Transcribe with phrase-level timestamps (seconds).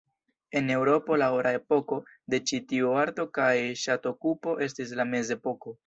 [0.59, 1.99] En Eŭropo la ora epoko
[2.35, 3.53] de ĉi tiu arto kaj
[3.87, 5.77] ŝatokupo estis la mezepoko.